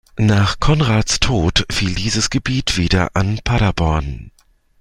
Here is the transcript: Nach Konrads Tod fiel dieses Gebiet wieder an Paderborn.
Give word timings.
Nach 0.17 0.59
Konrads 0.59 1.19
Tod 1.19 1.67
fiel 1.71 1.93
dieses 1.93 2.31
Gebiet 2.31 2.75
wieder 2.75 3.11
an 3.13 3.37
Paderborn. 3.43 4.31